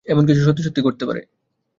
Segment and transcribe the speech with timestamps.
[0.07, 1.21] এমন কিছু সত্যি-সত্যি ঘটতে পারে।